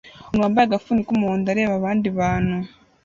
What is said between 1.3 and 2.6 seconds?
areba abandi bantu